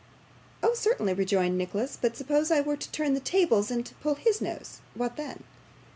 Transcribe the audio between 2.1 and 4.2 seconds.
suppose I were to turn the tables, and pull